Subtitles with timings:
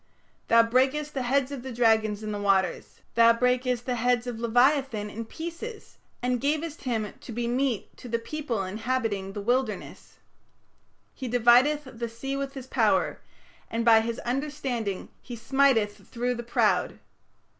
[0.47, 4.39] ""Thou brakest the heads of the dragons in the waters; thou brakest the heads of
[4.39, 10.17] leviathan in pieces, and gavest him to be meat to the people inhabiting the wilderness";
[11.13, 13.19] "He divideth the sea with his power,
[13.69, 16.99] and by his understanding he smiteth through the proud (Rahab).